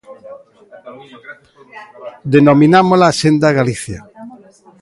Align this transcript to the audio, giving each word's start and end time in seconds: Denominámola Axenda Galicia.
Denominámola 2.33 3.05
Axenda 3.11 3.49
Galicia. 3.59 3.99